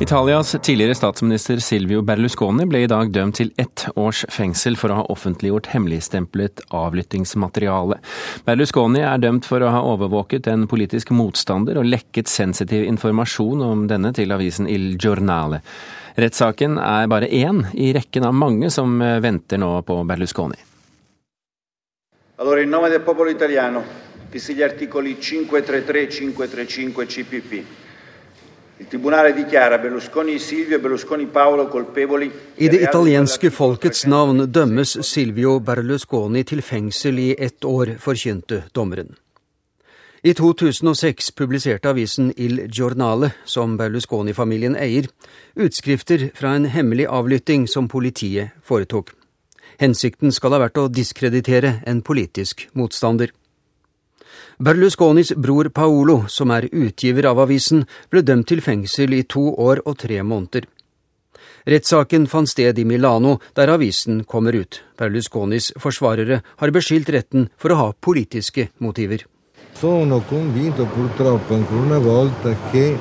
[0.00, 4.98] Italias tidligere statsminister Silvio Berlusconi ble i dag dømt til ett års fengsel for å
[5.00, 7.98] ha offentliggjort hemmeligstemplet avlyttingsmateriale.
[8.46, 13.82] Berlusconi er dømt for å ha overvåket en politisk motstander og lekket sensitiv informasjon om
[13.90, 15.58] denne til avisen Il Giornale.
[16.14, 20.62] Rettssaken er bare én i rekken av mange som venter nå på Berlusconi.
[22.38, 23.82] Allora, in nome del popolo italiano,
[24.30, 27.87] visti gli articoli 533 e 535 CPP,
[28.80, 34.98] il Tribunale dichiara Berlusconi Silvio e Berlusconi Paolo colpevoli I det italienske folkets navn dømmes
[35.02, 39.16] Silvio Berlusconi til fengsel i ett år, forkynte dommeren.
[40.22, 45.10] I 2006 publiserte avisen Il Giornale, som Berlusconi-familien eier,
[45.56, 49.10] utskrifter fra en hemmelig avlytting som politiet foretok.
[49.78, 53.34] Hensikten skal ha vært å diskreditere en politisk motstander.
[54.60, 59.84] Berlusconis bror Paolo, som er utgiver av avisen, ble dømt til fengsel i to år
[59.86, 60.64] og tre måneder.
[61.68, 64.80] Rettssaken fant sted i Milano, der avisen kommer ut.
[64.98, 69.22] Berlusconis forsvarere har beskyldt retten for å ha politiske motiver.
[69.78, 72.98] Sono convinto purtroppo ancora una volta che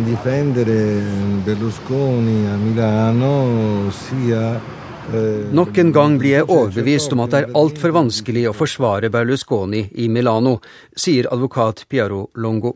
[0.00, 1.04] difendere
[1.44, 4.58] Berlusconi a Milano sia
[5.04, 9.82] Nok en gang blir jeg overbevist om at det er altfor vanskelig å forsvare Berlusconi
[10.00, 10.56] i Milano,
[10.96, 12.72] sier advokat Piaro Longo.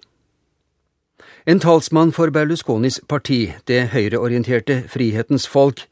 [1.48, 5.86] En talsmann for Berlusconis parti, det høyreorienterte Frihetens Folk,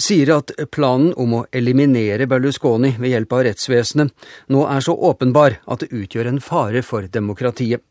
[0.00, 5.60] sier at planen om å eliminere Berlusconi ved hjelp av rettsvesenet nå er så åpenbar
[5.68, 7.84] at det utgjør en fare for demokratiet.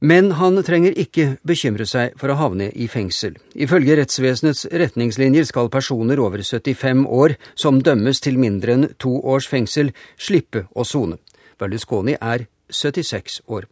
[0.00, 3.36] Men han trenger ikke bekymre seg for å havne i fengsel.
[3.54, 9.48] Ifølge rettsvesenets retningslinjer skal personer over 75 år som dømmes til mindre enn to års
[9.50, 11.20] fengsel, slippe å sone.
[11.58, 13.68] Berlusconi er 76 år.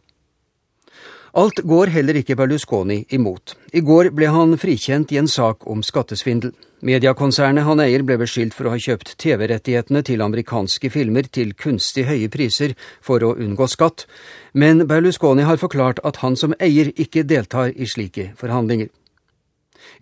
[1.33, 3.55] Alt går heller ikke Berlusconi imot.
[3.73, 6.51] I går ble han frikjent i en sak om skattesvindel.
[6.85, 12.05] Mediakonsernet han eier ble beskyldt for å ha kjøpt TV-rettighetene til amerikanske filmer til kunstig
[12.05, 14.05] høye priser for å unngå skatt,
[14.53, 18.93] men Berlusconi har forklart at han som eier ikke deltar i slike forhandlinger.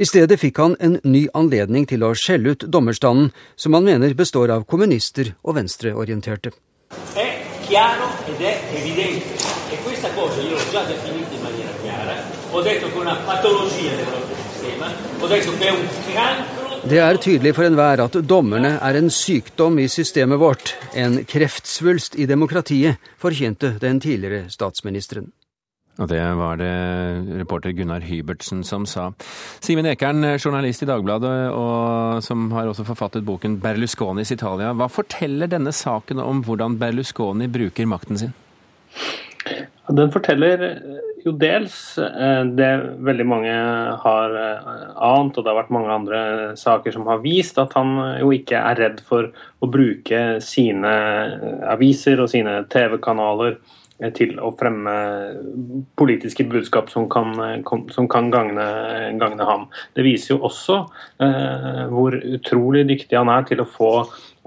[0.03, 4.19] I stedet fikk han en ny anledning til å skjelle ut dommerstanden, som han mener
[4.19, 6.51] består av kommunister og venstreorienterte.
[7.15, 9.60] Det er klart, det er
[10.01, 12.15] questa cosa io l'ho già definita in maniera chiara,
[12.49, 14.87] ho detto che è una patologia del nostro sistema,
[15.19, 19.09] ho detto che è un cancro Det er tydelig for enhver at dommerne er en
[19.09, 25.29] sykdom i systemet vårt, en kreftsvulst i demokratiet, forkynte den tidligere statsministeren.
[25.99, 29.11] Og det var det reporter Gunnar Hybertsen som sa.
[29.61, 34.73] Simen Ekern, journalist i Dagbladet, og som har også forfattet boken 'Berlusconis Italia'.
[34.73, 38.33] Hva forteller denne saken om hvordan Berlusconi bruker makten sin?
[39.89, 40.61] Den forteller
[41.25, 42.69] jo dels det
[43.05, 43.53] veldig mange
[44.03, 46.21] har ant, og det har vært mange andre
[46.57, 49.29] saker som har vist at han jo ikke er redd for
[49.61, 50.93] å bruke sine
[51.73, 53.57] aviser og sine TV-kanaler
[54.17, 54.93] til å fremme
[55.99, 57.35] politiske budskap som kan,
[57.93, 58.65] som kan gagne,
[59.21, 59.67] gagne, ham.
[59.97, 60.79] Det viser jo også
[61.21, 63.91] eh, hvor utrolig dyktig han er til å få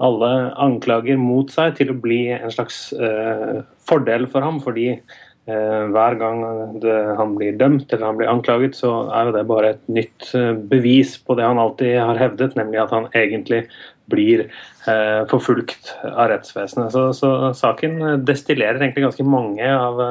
[0.03, 4.59] alle anklager mot seg til å bli en slags eh, fordel for ham.
[4.63, 6.43] fordi eh, hver gang
[6.83, 10.33] det, han blir dømt eller han blir anklaget, så er det bare et nytt
[10.71, 13.65] bevis på det han alltid har hevdet, nemlig at han egentlig
[14.05, 14.45] blir
[14.87, 16.91] eh, forfulgt av rettsvesenet.
[16.93, 20.01] Så, så, saken destillerer egentlig ganske mange av,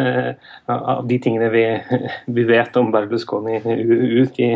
[0.00, 0.32] eh,
[0.66, 1.64] av de tingene vi,
[2.26, 4.50] vi, vet om Berlusconi ut i,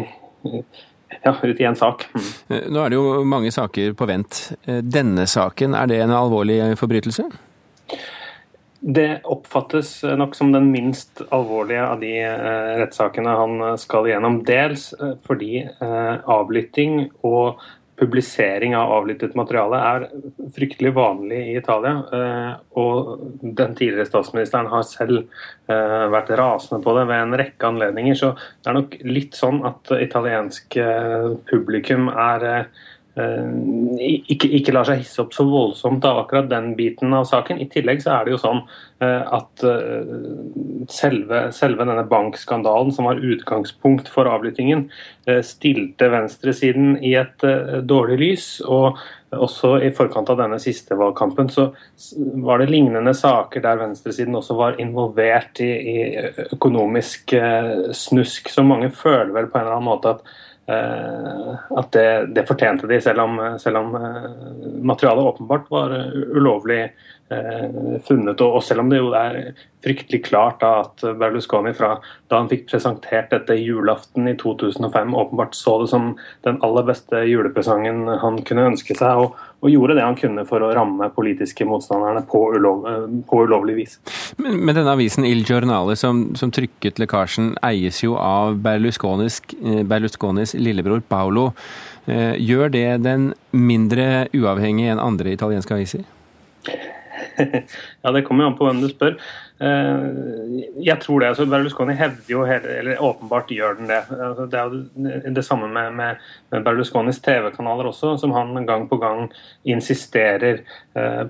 [1.23, 2.09] ja, ut i en sak.
[2.15, 2.61] Mm.
[2.75, 4.45] Nå er det jo mange saker på vent.
[4.67, 7.31] Denne saken, er det en alvorlig forbrytelse?
[8.87, 14.43] Det oppfattes nok som den minst alvorlige av de eh, rettssakene han skal gjennom.
[14.45, 14.91] Dels
[15.25, 17.63] fordi eh, avlytting og
[17.97, 20.07] publisering av avlyttet materiale er
[20.55, 21.93] fryktelig vanlig i Italia.
[22.19, 25.21] Eh, og den tidligere statsministeren har selv
[25.71, 28.19] eh, vært rasende på det ved en rekke anledninger.
[28.19, 32.67] Så det er nok litt sånn at italiensk eh, publikum er
[33.15, 37.61] ikke, ikke, lar seg hisse opp så voldsomt av akkurat den biten av saken.
[37.63, 38.63] I tillegg så er det jo sånn
[39.05, 39.63] at
[40.91, 44.89] selve, selve denne bankskandalen som var utgangspunkt for avlyttingen,
[45.47, 47.47] stilte venstresiden i et
[47.87, 48.49] dårlig lys.
[48.67, 48.99] og
[49.35, 51.69] også i forkant av denne siste valgkampen så
[52.45, 55.97] var det lignende saker der venstresiden også var involvert i, i
[56.55, 57.35] økonomisk
[57.95, 58.51] snusk.
[58.51, 60.35] Så mange føler vel på en eller annen måte at
[60.65, 63.91] at det, det, fortjente de, selv om, selv om
[64.81, 65.93] materialet åpenbart var
[66.33, 66.87] ulovlig
[68.05, 68.41] funnet.
[68.45, 69.55] Og, selv om det jo er
[69.85, 71.95] fryktelig klart da, at Berlusconi fra
[72.31, 76.13] da han fikk presentert dette julaften i 2005, åpenbart så det som
[76.47, 80.65] den aller beste julepresangen han kunne ønske seg, og, og gjorde det han kunne for
[80.65, 82.85] å ramme politiske motstanderne på, ulov,
[83.29, 83.99] på ulovlig vis.
[84.37, 89.41] Men, men, denne avisen Il Giornale som, som trykket lekkasjen, eies jo av Berlusconis,
[89.89, 91.51] Berlusconis lillebror Paolo.
[92.05, 96.05] Eh, gjør det den mindre uavhengig enn andre italienske aviser?
[98.03, 99.17] ja, det kommer jo an på hvem du spør.
[99.63, 100.07] Eh,
[100.83, 101.29] jeg tror det.
[101.29, 104.01] altså Berlusconi hevder jo, eller åpenbart gjør den det.
[104.11, 108.99] Altså, det er jo det samme med, med, Berlusconis TV-kanaler også, som han gang på
[109.03, 109.29] gang
[109.65, 110.65] insisterer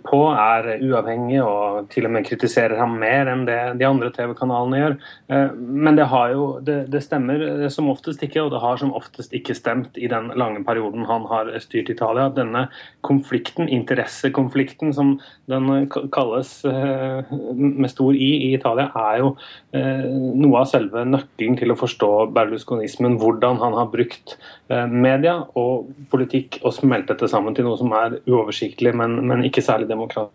[0.05, 4.81] på er uavhengig, og til og med kritiserer ham mer enn det de andre TV-kanalene
[4.81, 4.97] gjør.
[5.33, 8.93] Eh, men det, har jo, det, det, stemmer som oftest ikke, og det har som
[8.97, 12.29] oftest ikke stemt i den lange perioden han har styrt Italia.
[12.35, 12.67] Denne
[13.07, 15.17] konflikten, interessekonflikten som
[15.51, 19.31] den kalles med stor i i Italia, er jo
[19.77, 23.19] eh, noe av selve nøkkelen til å forstå berlusconismen.
[23.21, 24.37] Hvordan han har brukt
[24.69, 29.45] eh, media og politikk og smelt dette sammen til noe som er uoversiktlig, men, men
[29.47, 30.33] ikke særlig demokratisk.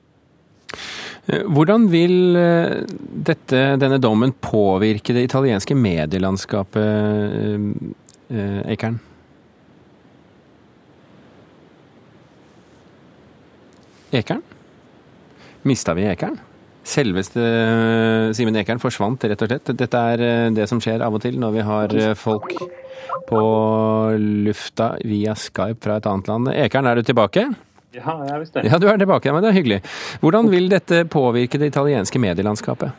[1.28, 2.86] Eh, hvordan vil eh,
[3.28, 6.86] dette, denne dommen påvirke det italienske medielandskapet,
[8.30, 9.00] Eikern?
[14.12, 14.42] Ekern?
[15.62, 16.40] Mista vi Ekern?
[16.90, 19.72] Selveste eh, Simen Ekern forsvant, rett og slett.
[19.78, 22.56] Dette er eh, det som skjer av og til når vi har eh, folk
[23.30, 23.42] på
[24.48, 26.50] lufta via Skype fra et annet land.
[26.56, 27.46] Ekern, er du tilbake?
[27.96, 28.66] Ja, jeg er visst det.
[28.70, 29.80] Ja, du er tilbake, men det er hyggelig.
[30.22, 32.94] Hvordan vil dette påvirke det italienske medielandskapet?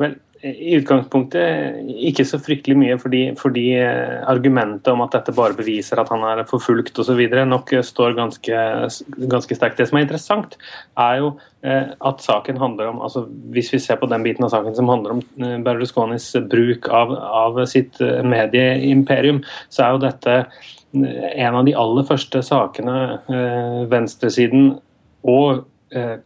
[0.00, 5.56] Vel, i utgangspunktet ikke så fryktelig mye, fordi, fordi, eh, argumentet om at dette bare
[5.56, 7.22] beviser at han er forfulgt osv.
[7.48, 8.58] nok står ganske,
[9.32, 9.78] ganske sterkt.
[9.78, 10.56] Det som er interessant,
[10.98, 11.32] er jo
[11.62, 14.88] eh, at saken handler om altså Hvis vi ser på den biten av saken som
[14.88, 20.44] handler om eh, Berlusconis bruk av, av sitt medieimperium, så er jo dette
[20.94, 23.18] en av de aller første sakene
[23.90, 24.76] venstresiden
[25.24, 25.64] og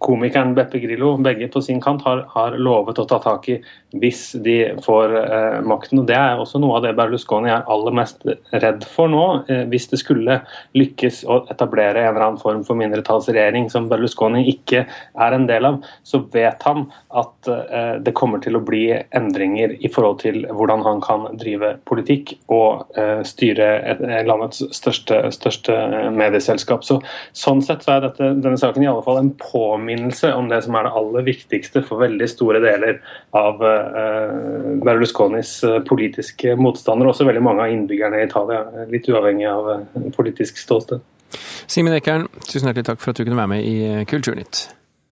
[0.02, 3.58] komikeren Beppe Grillo, begge på sin kant, har, har, lovet å ta tak i
[3.96, 6.02] hvis de får eh, makten.
[6.02, 9.24] og Det er også noe av det Berlusconi er aller mest redd for nå.
[9.48, 10.40] Eh, hvis det skulle
[10.76, 15.70] lykkes å etablere en eller annen form for mindretallsregjering som Berlusconi ikke er en del
[15.70, 16.86] av, så vet han
[17.16, 21.74] at eh, det kommer til å bli endringer i forhold til hvordan han kan drive
[21.88, 25.78] politikk og eh, styre et, landets største, største
[26.12, 26.84] medieselskap.
[26.84, 27.00] Så,
[27.36, 30.62] sånn sett så er dette, denne saken i alle fall en på påminnelse om det
[30.64, 33.00] som er det aller viktigste for veldig store deler
[33.36, 38.62] av uh, Berlusconis eh, politiske motstandere, også veldig mange av innbyggerne i Italia,
[38.92, 39.70] litt uavhengig av
[40.16, 41.02] politisk ståsted.
[41.68, 44.68] Simen Ekern, tusen hjertelig takk for at du kunne være med i Kulturnytt.